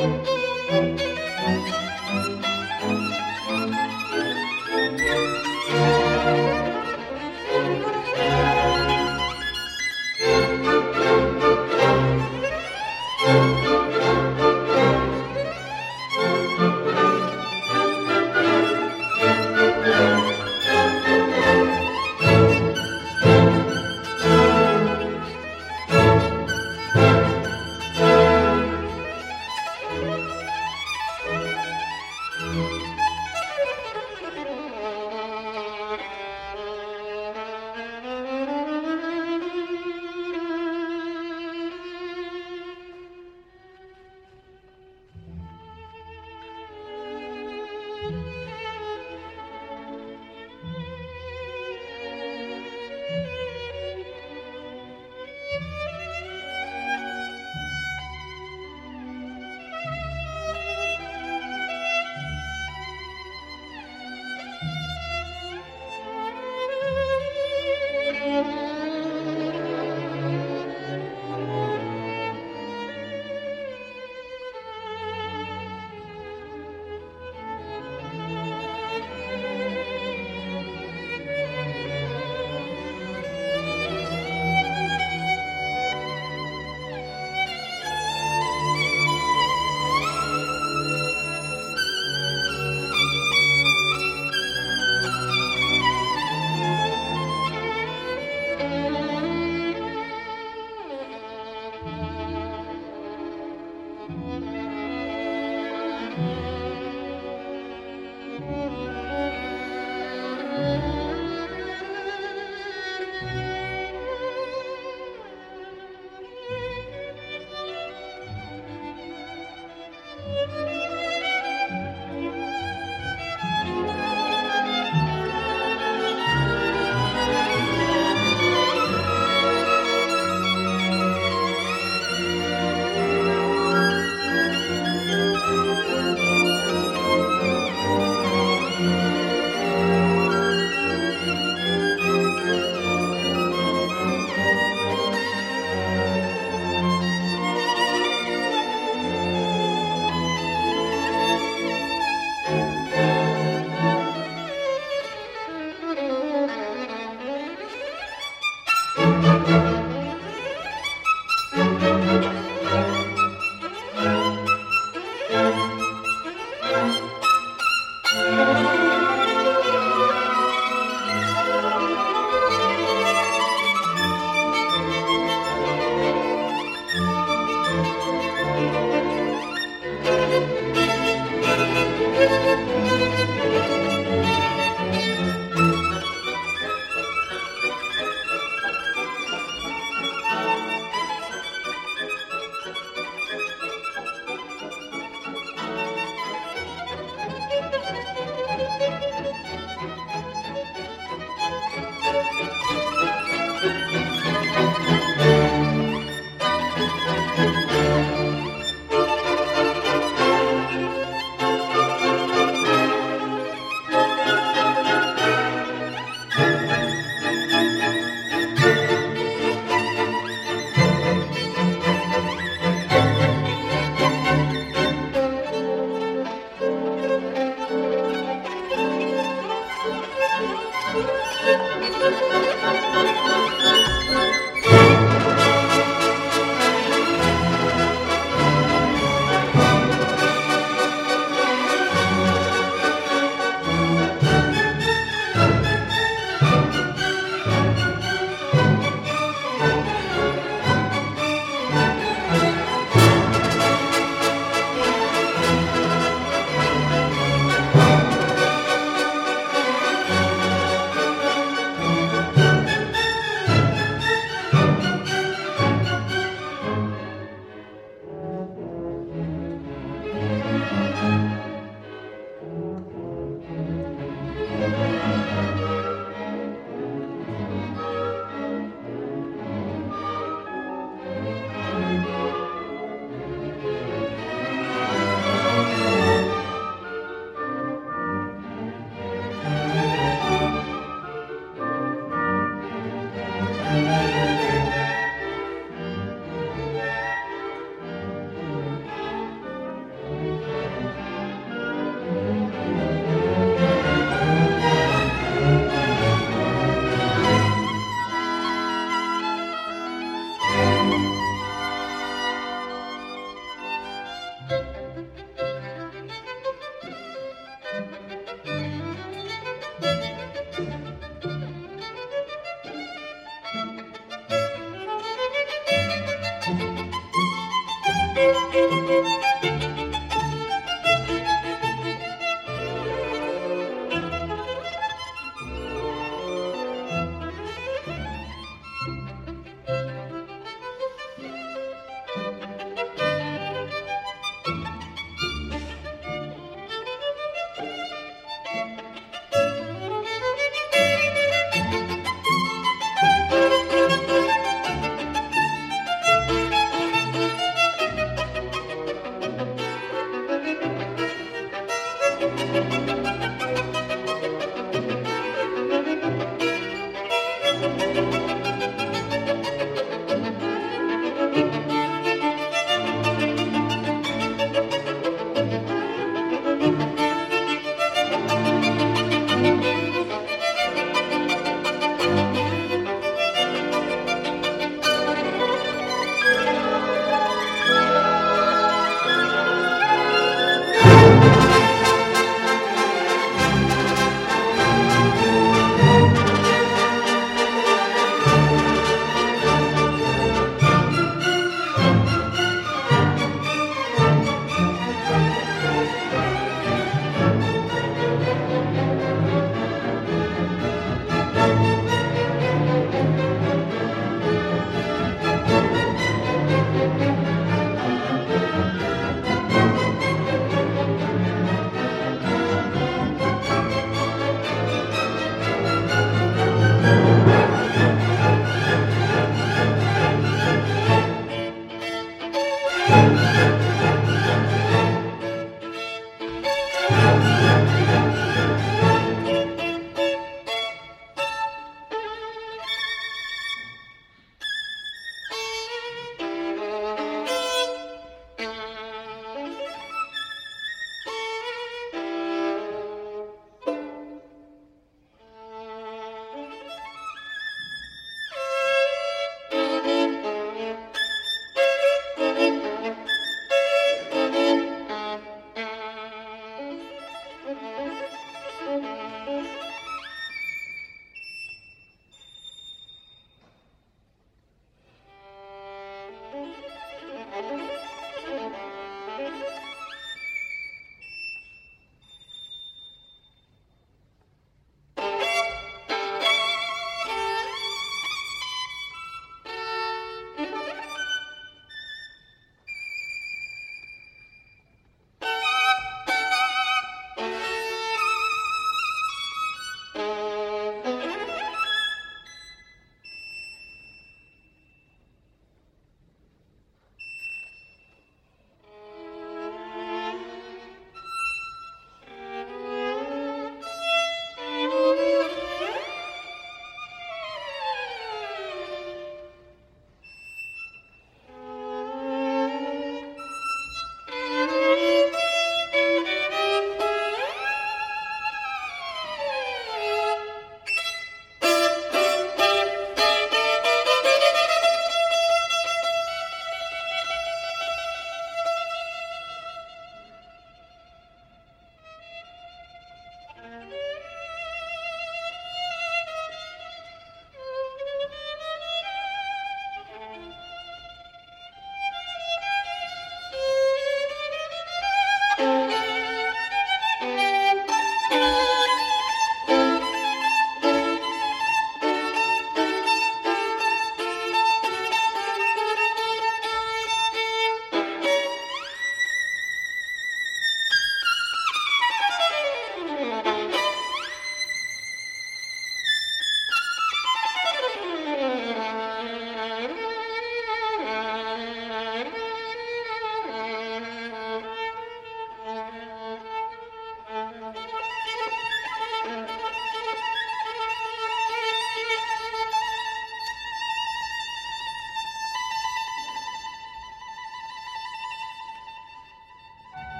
[0.00, 0.99] Música